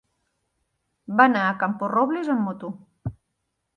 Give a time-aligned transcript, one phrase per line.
[1.19, 2.73] Va anar a Camporrobles amb moto.